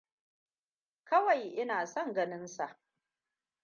Kawai 1.05 1.43
ina 1.61 1.85
son 1.87 2.13
ganinsa. 2.13 2.79